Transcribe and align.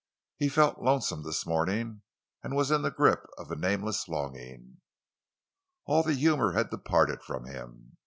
He 0.37 0.49
felt 0.49 0.81
lonesome 0.81 1.21
this 1.21 1.45
morning, 1.45 2.01
and 2.41 2.55
was 2.55 2.71
in 2.71 2.81
the 2.81 2.89
grip 2.89 3.23
of 3.37 3.51
a 3.51 3.55
nameless 3.55 4.07
longing. 4.07 4.81
All 5.85 6.01
the 6.01 6.15
humor 6.15 6.53
had 6.53 6.71
departed 6.71 7.21
from 7.21 7.45
him. 7.45 7.97